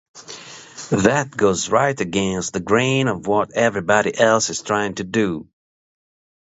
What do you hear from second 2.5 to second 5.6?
the grain of what everybody else is trying to do.